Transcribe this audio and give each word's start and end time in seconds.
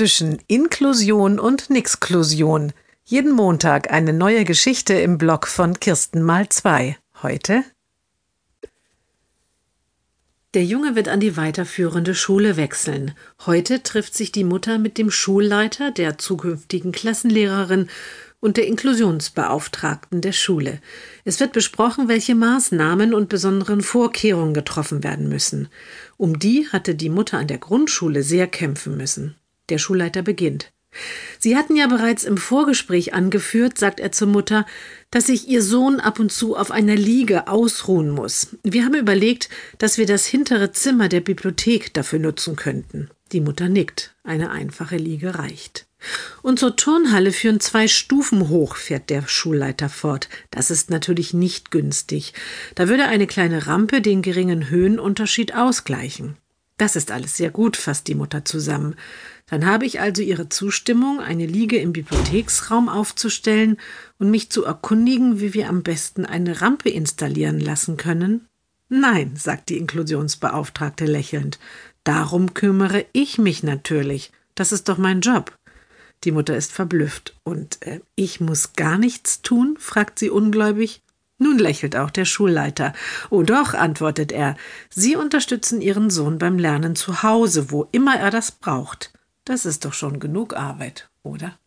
zwischen 0.00 0.38
Inklusion 0.46 1.38
und 1.38 1.68
Nixklusion. 1.68 2.72
Jeden 3.04 3.32
Montag 3.32 3.92
eine 3.92 4.14
neue 4.14 4.44
Geschichte 4.46 4.94
im 4.94 5.18
Blog 5.18 5.46
von 5.46 5.78
Kirsten 5.78 6.22
mal 6.22 6.48
zwei. 6.48 6.96
Heute 7.22 7.64
der 10.54 10.64
Junge 10.64 10.96
wird 10.96 11.08
an 11.08 11.20
die 11.20 11.36
weiterführende 11.36 12.14
Schule 12.14 12.56
wechseln. 12.56 13.12
Heute 13.44 13.82
trifft 13.82 14.14
sich 14.14 14.32
die 14.32 14.42
Mutter 14.42 14.78
mit 14.78 14.96
dem 14.96 15.10
Schulleiter, 15.10 15.90
der 15.90 16.16
zukünftigen 16.16 16.92
Klassenlehrerin 16.92 17.90
und 18.40 18.56
der 18.56 18.66
Inklusionsbeauftragten 18.68 20.22
der 20.22 20.32
Schule. 20.32 20.80
Es 21.26 21.40
wird 21.40 21.52
besprochen, 21.52 22.08
welche 22.08 22.34
Maßnahmen 22.34 23.12
und 23.12 23.28
besonderen 23.28 23.82
Vorkehrungen 23.82 24.54
getroffen 24.54 25.04
werden 25.04 25.28
müssen. 25.28 25.68
Um 26.16 26.38
die 26.38 26.68
hatte 26.68 26.94
die 26.94 27.10
Mutter 27.10 27.36
an 27.36 27.48
der 27.48 27.58
Grundschule 27.58 28.22
sehr 28.22 28.46
kämpfen 28.46 28.96
müssen. 28.96 29.36
Der 29.70 29.78
Schulleiter 29.78 30.22
beginnt. 30.22 30.72
Sie 31.38 31.56
hatten 31.56 31.76
ja 31.76 31.86
bereits 31.86 32.24
im 32.24 32.36
Vorgespräch 32.36 33.14
angeführt, 33.14 33.78
sagt 33.78 34.00
er 34.00 34.12
zur 34.12 34.28
Mutter, 34.28 34.66
dass 35.10 35.26
sich 35.26 35.48
ihr 35.48 35.62
Sohn 35.62 36.00
ab 36.00 36.18
und 36.18 36.32
zu 36.32 36.56
auf 36.56 36.70
einer 36.70 36.96
Liege 36.96 37.48
ausruhen 37.48 38.10
muss. 38.10 38.48
Wir 38.62 38.84
haben 38.84 38.94
überlegt, 38.94 39.48
dass 39.78 39.98
wir 39.98 40.06
das 40.06 40.26
hintere 40.26 40.72
Zimmer 40.72 41.08
der 41.08 41.20
Bibliothek 41.20 41.94
dafür 41.94 42.18
nutzen 42.18 42.56
könnten. 42.56 43.08
Die 43.32 43.40
Mutter 43.40 43.68
nickt. 43.68 44.14
Eine 44.24 44.50
einfache 44.50 44.96
Liege 44.96 45.36
reicht. 45.36 45.86
Und 46.42 46.58
zur 46.58 46.76
Turnhalle 46.76 47.30
führen 47.30 47.60
zwei 47.60 47.86
Stufen 47.86 48.48
hoch, 48.48 48.76
fährt 48.76 49.10
der 49.10 49.26
Schulleiter 49.28 49.88
fort. 49.88 50.28
Das 50.50 50.70
ist 50.70 50.90
natürlich 50.90 51.34
nicht 51.34 51.70
günstig. 51.70 52.32
Da 52.74 52.88
würde 52.88 53.04
eine 53.04 53.26
kleine 53.26 53.66
Rampe 53.66 54.00
den 54.00 54.22
geringen 54.22 54.70
Höhenunterschied 54.70 55.54
ausgleichen. 55.54 56.36
Das 56.80 56.96
ist 56.96 57.10
alles 57.10 57.36
sehr 57.36 57.50
gut, 57.50 57.76
fasst 57.76 58.08
die 58.08 58.14
Mutter 58.14 58.46
zusammen. 58.46 58.96
Dann 59.50 59.66
habe 59.66 59.84
ich 59.84 60.00
also 60.00 60.22
Ihre 60.22 60.48
Zustimmung, 60.48 61.20
eine 61.20 61.44
Liege 61.44 61.76
im 61.76 61.92
Bibliotheksraum 61.92 62.88
aufzustellen 62.88 63.76
und 64.18 64.30
mich 64.30 64.48
zu 64.48 64.64
erkundigen, 64.64 65.40
wie 65.40 65.52
wir 65.52 65.68
am 65.68 65.82
besten 65.82 66.24
eine 66.24 66.62
Rampe 66.62 66.88
installieren 66.88 67.60
lassen 67.60 67.98
können? 67.98 68.46
Nein, 68.88 69.36
sagt 69.36 69.68
die 69.68 69.76
Inklusionsbeauftragte 69.76 71.04
lächelnd. 71.04 71.58
Darum 72.02 72.54
kümmere 72.54 73.04
ich 73.12 73.36
mich 73.36 73.62
natürlich. 73.62 74.32
Das 74.54 74.72
ist 74.72 74.88
doch 74.88 74.96
mein 74.96 75.20
Job. 75.20 75.54
Die 76.24 76.32
Mutter 76.32 76.56
ist 76.56 76.72
verblüfft. 76.72 77.36
Und 77.44 77.76
äh, 77.86 78.00
ich 78.14 78.40
muss 78.40 78.72
gar 78.72 78.96
nichts 78.96 79.42
tun? 79.42 79.76
fragt 79.78 80.18
sie 80.18 80.30
ungläubig. 80.30 81.02
Nun 81.42 81.58
lächelt 81.58 81.96
auch 81.96 82.10
der 82.10 82.26
Schulleiter. 82.26 82.92
Oh 83.30 83.42
doch, 83.42 83.72
antwortet 83.72 84.30
er, 84.30 84.56
Sie 84.90 85.16
unterstützen 85.16 85.80
Ihren 85.80 86.10
Sohn 86.10 86.38
beim 86.38 86.58
Lernen 86.58 86.94
zu 86.94 87.22
Hause, 87.22 87.70
wo 87.70 87.88
immer 87.92 88.14
er 88.16 88.30
das 88.30 88.52
braucht. 88.52 89.10
Das 89.46 89.64
ist 89.64 89.86
doch 89.86 89.94
schon 89.94 90.20
genug 90.20 90.54
Arbeit, 90.54 91.08
oder? 91.22 91.58